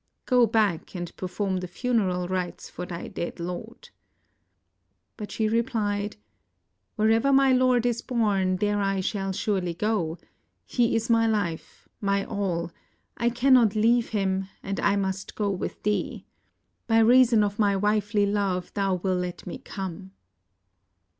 Go 0.25 0.47
back 0.47 0.95
and 0.95 1.15
perform 1.15 1.57
the 1.57 1.67
funeral 1.67 2.27
rites 2.27 2.71
for 2.71 2.87
thy 2.87 3.07
dead 3.07 3.39
lord." 3.39 3.89
But 5.15 5.31
she 5.31 5.47
repHed: 5.47 6.15
"Wherever 6.95 7.31
my 7.31 7.51
lord 7.53 7.85
is 7.85 8.01
borne, 8.01 8.55
there 8.55 8.81
I 8.81 9.01
shall 9.01 9.31
surely 9.31 9.75
go; 9.75 10.17
he 10.65 10.95
is 10.95 11.07
my 11.11 11.27
Hfe, 11.27 11.85
my 12.01 12.25
all; 12.25 12.71
I 13.17 13.29
cannot 13.29 13.75
leave 13.75 14.09
him, 14.09 14.47
and 14.63 14.79
I 14.79 14.95
must 14.95 15.35
go 15.35 15.51
with 15.51 15.83
thee. 15.83 16.25
By 16.87 16.97
reason 16.97 17.43
of 17.43 17.59
my 17.59 17.75
wifely 17.75 18.25
love 18.25 18.73
thou 18.73 18.95
wilt 18.95 19.21
let 19.21 19.45
me 19.45 19.59
come." 19.59 20.13